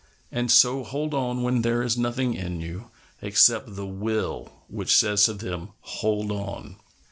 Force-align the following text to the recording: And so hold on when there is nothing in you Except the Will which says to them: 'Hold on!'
And 0.31 0.49
so 0.49 0.83
hold 0.83 1.13
on 1.13 1.43
when 1.43 1.61
there 1.61 1.83
is 1.83 1.95
nothing 1.95 2.33
in 2.33 2.59
you 2.59 2.89
Except 3.21 3.75
the 3.75 3.85
Will 3.85 4.51
which 4.67 4.95
says 4.95 5.25
to 5.25 5.33
them: 5.35 5.73
'Hold 5.81 6.31
on!' 6.31 6.77